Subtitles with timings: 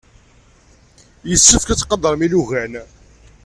[1.29, 2.73] Yessefk ad tqadremt ilugan.